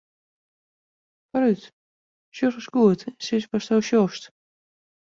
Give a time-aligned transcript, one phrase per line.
[1.29, 1.61] Foarút,
[2.35, 4.23] sjoch ris goed en sis my watsto sjochst.